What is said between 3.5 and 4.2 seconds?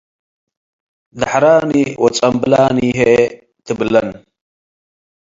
ትብለን።